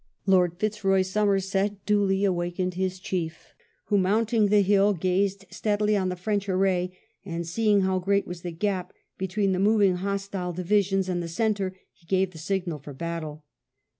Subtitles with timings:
[0.25, 3.53] Lord Fitzroy Somerset duly awakened his Chief,
[3.85, 8.41] who, mounting the hill, gazed steadily on the French array, and seeing how great was
[8.41, 12.79] the gap be tween the moving hostile divisions and the centre, he gave the signal
[12.79, 13.43] for battle.